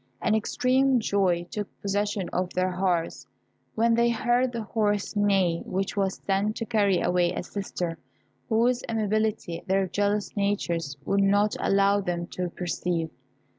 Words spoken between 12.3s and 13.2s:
perceive.